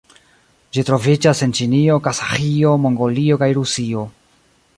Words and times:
Ĝi 0.77 0.83
troviĝas 0.87 1.43
en 1.47 1.53
Ĉinio, 1.59 1.99
Kazaĥio, 2.09 2.73
Mongolio 2.87 3.39
kaj 3.45 3.55
Rusio. 3.61 4.09